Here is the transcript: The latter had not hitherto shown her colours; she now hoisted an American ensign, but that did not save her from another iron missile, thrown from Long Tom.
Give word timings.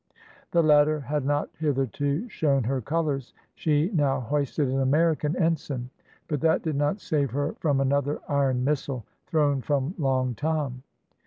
The 0.49 0.63
latter 0.63 0.99
had 0.99 1.25
not 1.25 1.51
hitherto 1.59 2.27
shown 2.27 2.63
her 2.63 2.81
colours; 2.81 3.35
she 3.53 3.91
now 3.93 4.19
hoisted 4.19 4.67
an 4.67 4.79
American 4.79 5.35
ensign, 5.35 5.91
but 6.27 6.41
that 6.41 6.63
did 6.63 6.75
not 6.75 6.99
save 6.99 7.29
her 7.29 7.53
from 7.59 7.79
another 7.79 8.19
iron 8.27 8.63
missile, 8.63 9.05
thrown 9.27 9.61
from 9.61 9.93
Long 9.99 10.33
Tom. 10.33 10.81